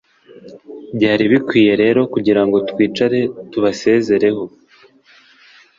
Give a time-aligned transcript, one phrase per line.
[0.95, 3.19] byari bikwiye rero kugirango twicare
[3.51, 4.43] tubasezereho